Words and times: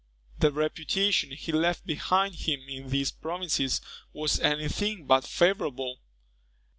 The 0.39 0.51
reputation 0.51 1.29
he 1.29 1.51
left 1.51 1.85
behind 1.85 2.33
him 2.33 2.67
in 2.67 2.89
these 2.89 3.11
provinces 3.11 3.81
was 4.13 4.39
any 4.39 4.67
thing 4.67 5.05
but 5.05 5.25
favourable. 5.25 5.99